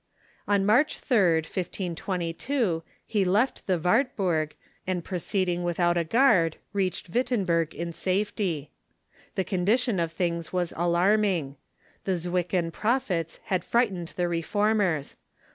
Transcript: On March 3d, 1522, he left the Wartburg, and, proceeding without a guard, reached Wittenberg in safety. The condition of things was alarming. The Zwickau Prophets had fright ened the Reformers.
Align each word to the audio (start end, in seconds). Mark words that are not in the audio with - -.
On 0.47 0.65
March 0.65 0.99
3d, 0.99 1.43
1522, 1.45 2.81
he 3.05 3.23
left 3.23 3.67
the 3.67 3.77
Wartburg, 3.77 4.55
and, 4.87 5.03
proceeding 5.03 5.61
without 5.63 5.95
a 5.95 6.03
guard, 6.03 6.57
reached 6.73 7.09
Wittenberg 7.09 7.75
in 7.75 7.93
safety. 7.93 8.71
The 9.35 9.43
condition 9.43 9.99
of 9.99 10.11
things 10.11 10.51
was 10.51 10.73
alarming. 10.75 11.55
The 12.05 12.15
Zwickau 12.17 12.71
Prophets 12.71 13.39
had 13.43 13.63
fright 13.63 13.93
ened 13.93 14.15
the 14.15 14.27
Reformers. 14.27 15.17